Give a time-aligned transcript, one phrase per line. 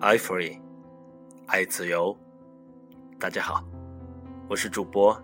[0.00, 0.58] ，I free，
[1.46, 2.16] 爱自由。
[3.18, 3.62] 大家好，
[4.48, 5.22] 我是主播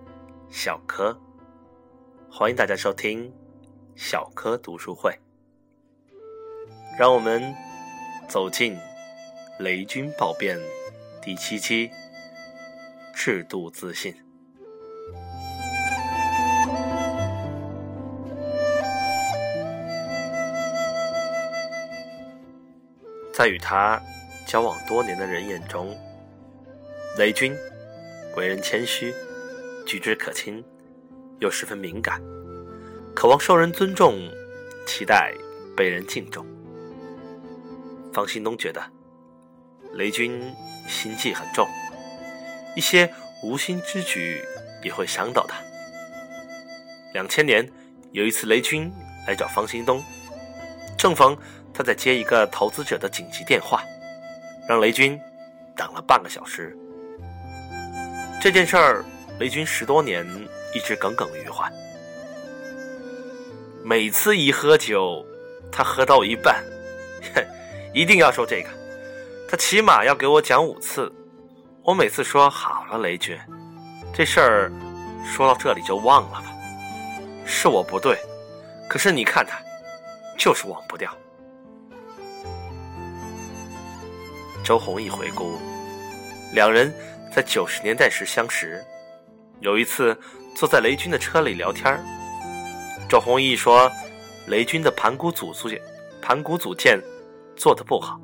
[0.51, 1.19] 小柯，
[2.31, 3.33] 欢迎大家收听
[3.95, 5.19] 小柯读书会。
[6.99, 7.55] 让我们
[8.29, 8.75] 走进
[9.59, 10.59] 《雷军暴变》
[11.23, 11.91] 第七期：
[13.15, 14.15] 制度自信。
[23.33, 24.01] 在与他
[24.47, 25.99] 交往多年的人眼中，
[27.19, 27.53] 雷军
[28.37, 29.13] 为人谦虚，
[29.85, 30.65] 举止可亲，
[31.41, 32.23] 又十分敏感，
[33.13, 34.17] 渴望受人尊重，
[34.87, 35.35] 期待
[35.77, 36.47] 被人敬重。
[38.13, 38.81] 方兴东觉得
[39.95, 40.41] 雷军
[40.87, 41.69] 心计很重，
[42.77, 44.41] 一些无心之举
[44.83, 45.57] 也会伤到他。
[47.13, 47.69] 两千年
[48.13, 48.93] 有一次，雷军
[49.27, 50.01] 来找方兴东，
[50.97, 51.37] 正逢。
[51.75, 53.85] 他在接一个投资者的紧急电话，
[54.69, 55.21] 让雷军
[55.77, 56.77] 等了半个小时。
[58.41, 59.05] 这件事儿，
[59.39, 60.27] 雷军十多年
[60.75, 61.71] 一直耿耿于怀。
[63.85, 65.25] 每次一喝酒，
[65.71, 66.63] 他喝到一半，
[67.35, 67.45] 哼
[67.95, 68.69] 一定要说这个，
[69.49, 71.13] 他起码要给我讲五次。
[71.83, 73.39] 我每次说好了，雷军，
[74.13, 74.73] 这事儿
[75.25, 76.43] 说到这里就忘了吧。
[77.45, 78.19] 是我不对，
[78.89, 79.57] 可是你看他，
[80.37, 81.17] 就是忘不掉。
[84.67, 85.61] 周鸿祎回顾，
[86.53, 86.93] 两人
[87.33, 88.85] 在九十年代时相识。
[89.61, 90.19] 有一次
[90.57, 92.05] 坐在雷军的车里聊天
[93.09, 93.89] 周鸿祎说
[94.49, 95.81] ：“雷军的盘古组组件，
[96.21, 97.01] 盘古组件
[97.55, 98.21] 做的不好。”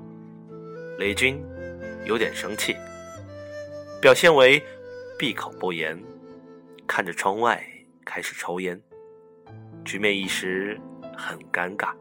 [0.99, 1.41] 雷军
[2.05, 2.75] 有点生气，
[4.01, 4.61] 表现为
[5.17, 5.97] 闭口不言，
[6.89, 7.65] 看着窗外
[8.05, 8.83] 开始抽烟，
[9.85, 10.77] 局面一时
[11.17, 11.95] 很尴尬。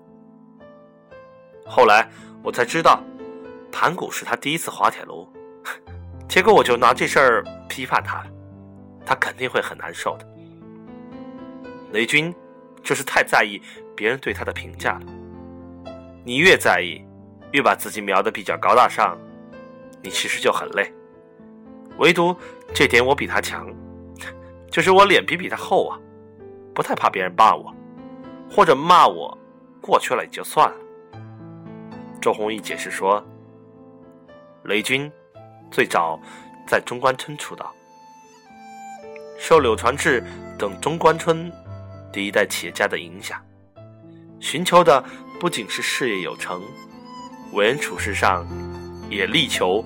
[1.64, 2.10] 后来
[2.42, 3.04] 我才知道。
[3.72, 5.28] 盘古是他第一次滑铁卢，
[6.28, 8.26] 结果我就拿这事儿批判他了，
[9.06, 10.28] 他肯定会很难受的。
[11.92, 12.34] 雷军
[12.84, 13.62] 就是太在意
[13.96, 15.06] 别人对他的评价了，
[16.24, 17.04] 你越在意，
[17.52, 19.18] 越把自己描的比较高大上，
[20.02, 20.94] 你其实就很累。
[21.98, 22.36] 唯独
[22.74, 23.68] 这点我比他强，
[24.70, 26.00] 就是我脸皮比他厚啊，
[26.74, 27.74] 不太怕别人骂我，
[28.50, 29.38] 或者骂我
[29.82, 30.76] 过去了也就算了。
[32.22, 33.26] 周鸿祎解释说。
[34.64, 35.12] 雷军
[35.72, 36.20] 最早
[36.68, 37.74] 在中关村出道，
[39.40, 40.24] 受柳传志
[40.58, 41.52] 等中关村
[42.14, 43.44] 第一代企业家的影响，
[44.40, 45.04] 寻求的
[45.40, 46.62] 不仅是事业有成，
[47.54, 48.46] 为人处事上
[49.10, 49.84] 也力求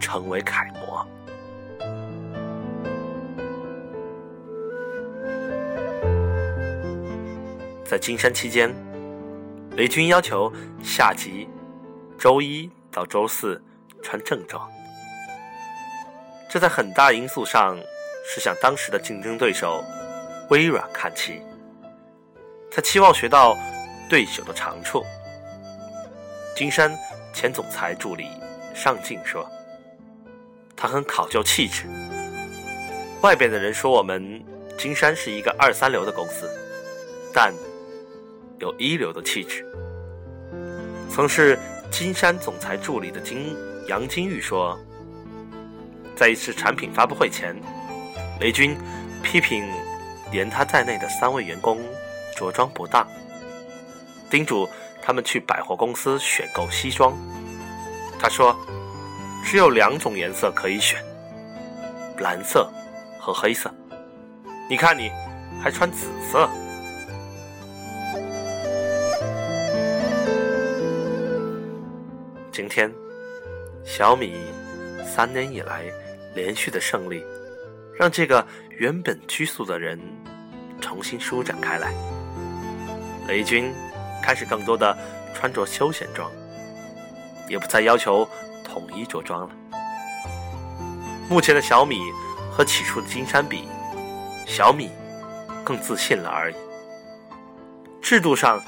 [0.00, 1.06] 成为楷模。
[7.84, 8.74] 在金山期间，
[9.76, 11.48] 雷军要求下级
[12.18, 13.62] 周一到周四。
[14.06, 14.70] 穿正装，
[16.48, 17.76] 这在很大因素上
[18.24, 19.82] 是向当时的竞争对手
[20.48, 21.42] 微软看齐。
[22.70, 23.58] 他期望学到
[24.08, 25.04] 对手的长处。
[26.54, 26.96] 金山
[27.34, 28.28] 前总裁助理
[28.76, 29.44] 尚敬说
[30.76, 31.88] ：“他很考究气质。
[33.22, 34.40] 外边的人说我们
[34.78, 36.48] 金山是一个二三流的公司，
[37.34, 37.52] 但
[38.60, 39.66] 有一流的气质。”
[41.10, 41.58] 曾是
[41.90, 43.56] 金山总裁助理的金。
[43.88, 44.76] 杨金玉说，
[46.16, 47.54] 在一次产品发布会前，
[48.40, 48.76] 雷军
[49.22, 49.64] 批评
[50.32, 51.80] 连他在内的三位员工
[52.36, 53.06] 着装不当，
[54.28, 54.68] 叮嘱
[55.00, 57.16] 他们去百货公司选购西装。
[58.18, 58.56] 他说，
[59.44, 61.00] 只有两种颜色可以选，
[62.18, 62.68] 蓝色
[63.20, 63.72] 和黑色。
[64.68, 65.12] 你看你
[65.62, 66.50] 还穿紫色。
[72.50, 72.92] 今天。
[73.86, 74.34] 小米
[75.06, 75.84] 三年以来
[76.34, 77.24] 连续的胜利，
[77.94, 79.98] 让这个原本拘束的人
[80.80, 81.94] 重新舒展开来。
[83.28, 83.72] 雷军
[84.20, 84.94] 开始更多的
[85.32, 86.30] 穿着休闲装，
[87.48, 88.28] 也不再要求
[88.64, 89.50] 统一着装了。
[91.30, 92.00] 目前的小米
[92.50, 93.68] 和起初的金山比，
[94.46, 94.90] 小米
[95.64, 96.56] 更自信了而已。
[98.02, 98.60] 制度上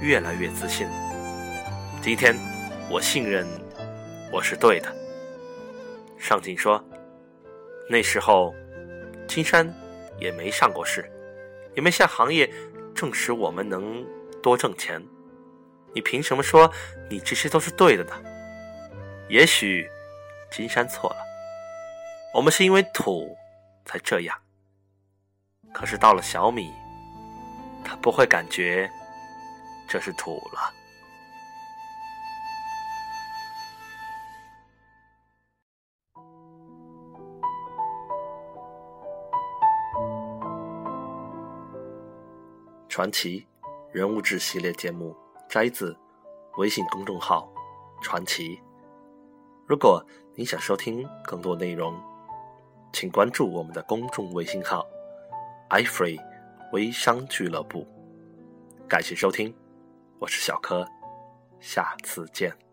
[0.00, 0.88] 越来越自信。
[2.02, 2.36] 今天
[2.90, 3.46] 我信任。
[4.32, 4.94] 我是对的，
[6.18, 6.82] 上进说，
[7.88, 8.52] 那时候
[9.28, 9.72] 金山
[10.18, 11.08] 也没上过市，
[11.74, 12.52] 也没向行业
[12.94, 14.04] 证实我们能
[14.42, 15.02] 多挣钱。
[15.94, 16.68] 你凭什么说
[17.08, 18.12] 你这些都是对的呢？
[19.28, 19.88] 也许
[20.50, 21.16] 金山错了，
[22.34, 23.36] 我们是因为土
[23.84, 24.36] 才这样。
[25.72, 26.70] 可是到了小米，
[27.84, 28.90] 他不会感觉
[29.88, 30.72] 这是土了。
[42.94, 43.44] 传奇
[43.90, 45.16] 人物志系列节目
[45.48, 45.96] 摘自
[46.58, 47.52] 微信公众号
[48.00, 48.56] “传奇”。
[49.66, 50.00] 如果
[50.36, 52.00] 您想收听更多内容，
[52.92, 54.86] 请关注我们的公众微信号
[55.70, 56.20] “iFree
[56.72, 57.84] 微商俱乐部”。
[58.88, 59.52] 感谢收听，
[60.20, 60.86] 我是小柯，
[61.58, 62.63] 下次见。